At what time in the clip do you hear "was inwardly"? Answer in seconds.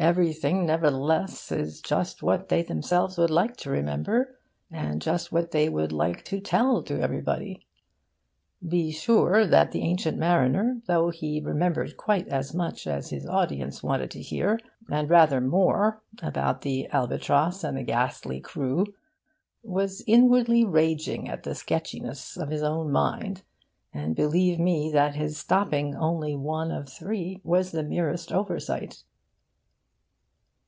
19.64-20.64